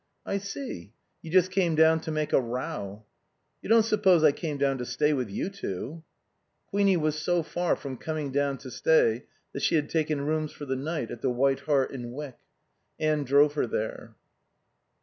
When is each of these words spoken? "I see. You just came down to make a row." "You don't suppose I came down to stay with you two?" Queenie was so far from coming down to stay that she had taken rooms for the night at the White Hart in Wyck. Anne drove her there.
"I 0.25 0.39
see. 0.39 0.93
You 1.21 1.29
just 1.29 1.51
came 1.51 1.75
down 1.75 1.99
to 1.99 2.09
make 2.11 2.33
a 2.33 2.41
row." 2.41 3.05
"You 3.61 3.69
don't 3.69 3.83
suppose 3.85 4.23
I 4.23 4.31
came 4.31 4.57
down 4.57 4.79
to 4.79 4.83
stay 4.87 5.13
with 5.13 5.29
you 5.29 5.47
two?" 5.51 6.01
Queenie 6.71 6.97
was 6.97 7.21
so 7.21 7.43
far 7.43 7.75
from 7.75 7.97
coming 7.97 8.31
down 8.31 8.57
to 8.65 8.71
stay 8.71 9.25
that 9.53 9.61
she 9.61 9.75
had 9.75 9.89
taken 9.91 10.21
rooms 10.25 10.53
for 10.53 10.65
the 10.65 10.75
night 10.75 11.11
at 11.11 11.21
the 11.21 11.29
White 11.29 11.59
Hart 11.59 11.91
in 11.91 12.09
Wyck. 12.13 12.39
Anne 12.99 13.25
drove 13.25 13.53
her 13.53 13.67
there. 13.67 14.15